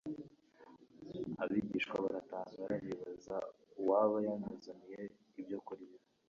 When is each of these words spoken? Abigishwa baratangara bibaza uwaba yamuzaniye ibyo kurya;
Abigishwa 1.43 1.95
baratangara 2.03 2.73
bibaza 2.85 3.35
uwaba 3.79 4.17
yamuzaniye 4.27 5.01
ibyo 5.41 5.59
kurya; 5.65 5.97